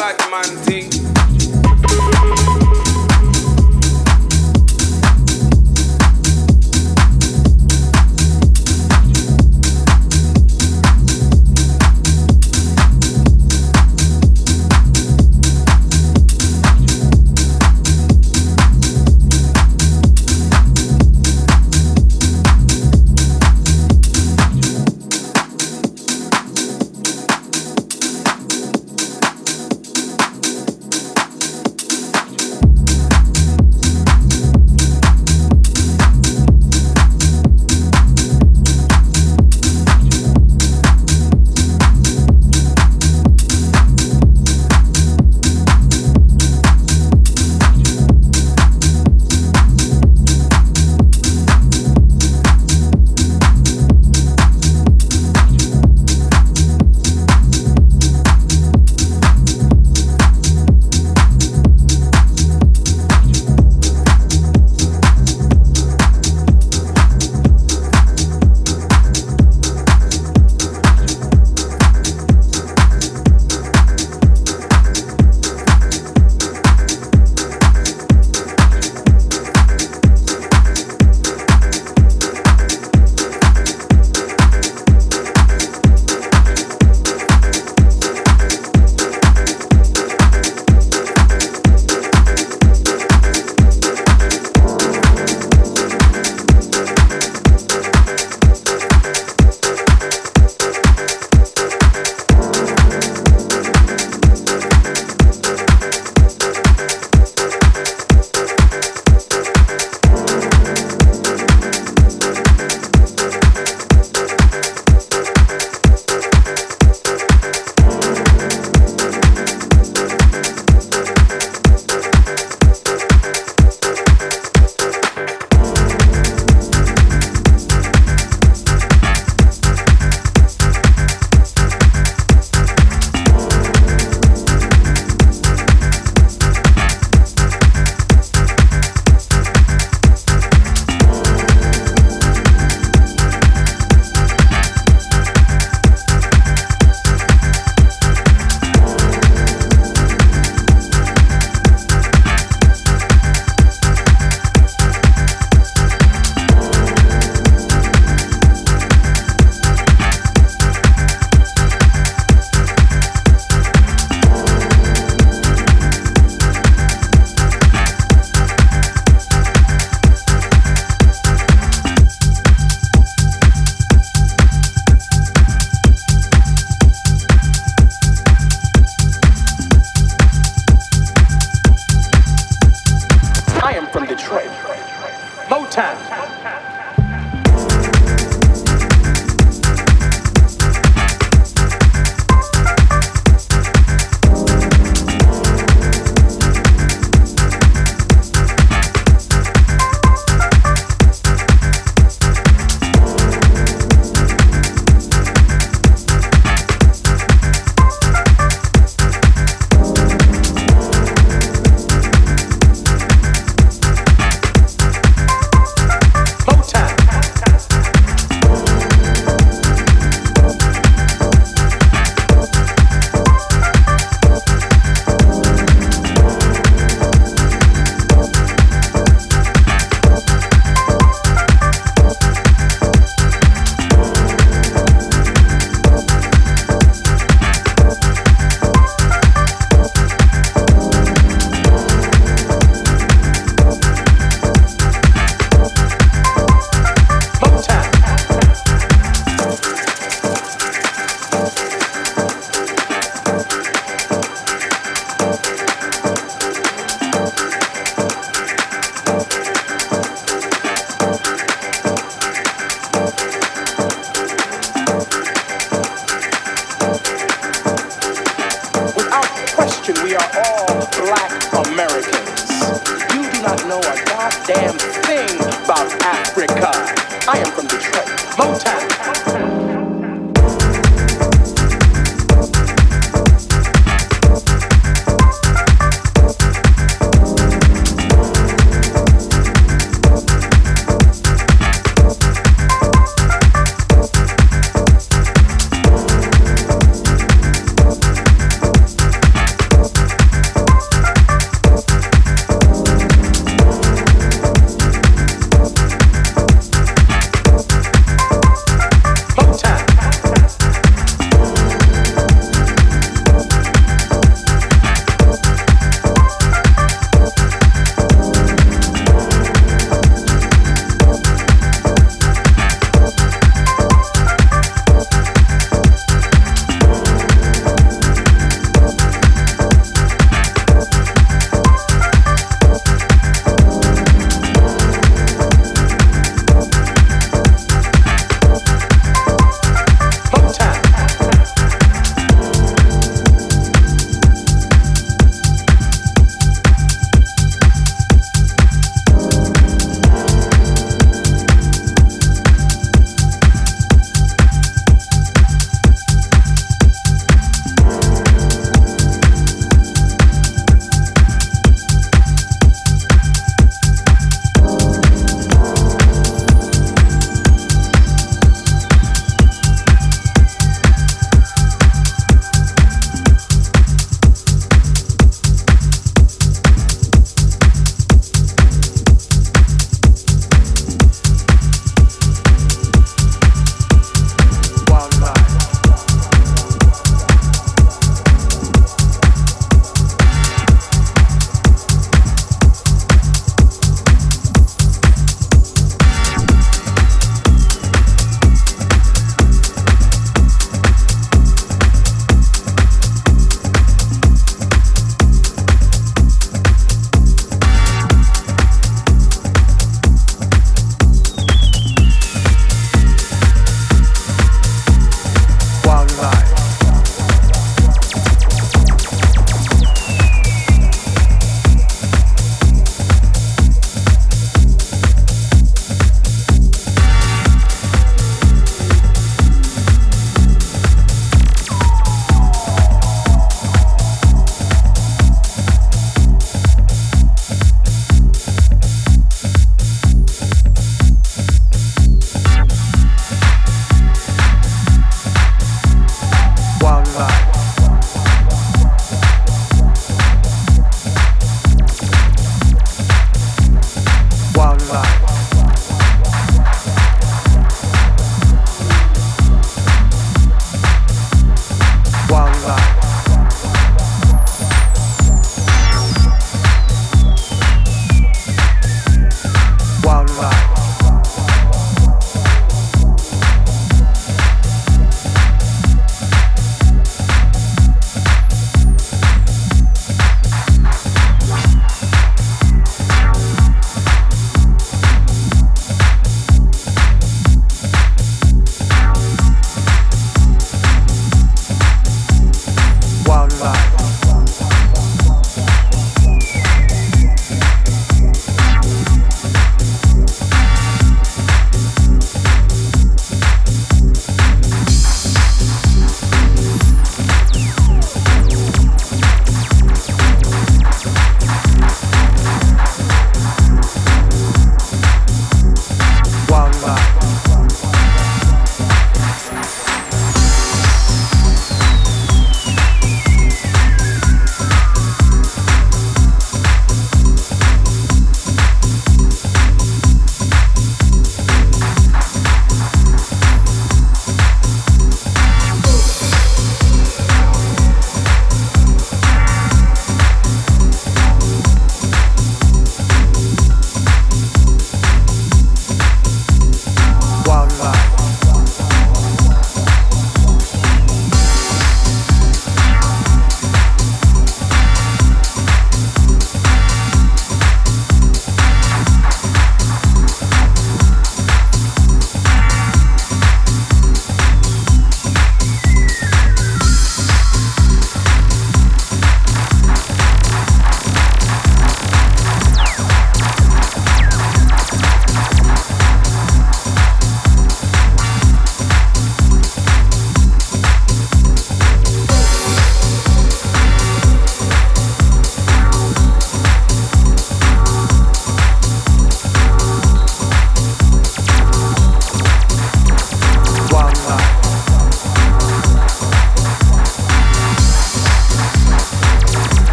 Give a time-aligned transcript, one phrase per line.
[0.00, 0.99] bad man thing.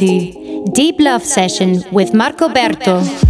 [0.00, 3.29] Deep Love Session with Marco Berto.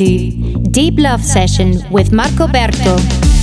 [0.00, 3.39] Deep Love Session with Marco Berto.